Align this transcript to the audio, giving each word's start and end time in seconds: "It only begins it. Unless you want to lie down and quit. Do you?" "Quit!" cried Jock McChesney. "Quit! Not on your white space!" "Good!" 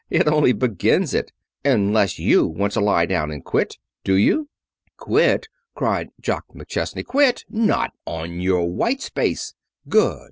"It 0.09 0.27
only 0.27 0.51
begins 0.51 1.13
it. 1.13 1.31
Unless 1.63 2.17
you 2.17 2.47
want 2.47 2.73
to 2.73 2.79
lie 2.79 3.05
down 3.05 3.29
and 3.29 3.45
quit. 3.45 3.77
Do 4.03 4.15
you?" 4.15 4.49
"Quit!" 4.97 5.47
cried 5.75 6.09
Jock 6.19 6.45
McChesney. 6.55 7.05
"Quit! 7.05 7.45
Not 7.51 7.91
on 8.07 8.39
your 8.39 8.67
white 8.67 9.03
space!" 9.03 9.53
"Good!" 9.87 10.19